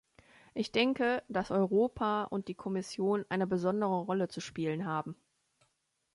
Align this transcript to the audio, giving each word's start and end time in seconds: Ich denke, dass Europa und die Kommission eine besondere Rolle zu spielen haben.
Ich 0.55 0.71
denke, 0.71 1.21
dass 1.27 1.51
Europa 1.51 2.23
und 2.23 2.47
die 2.47 2.55
Kommission 2.55 3.23
eine 3.29 3.45
besondere 3.45 3.99
Rolle 4.01 4.29
zu 4.29 4.41
spielen 4.41 4.87
haben. 4.87 5.15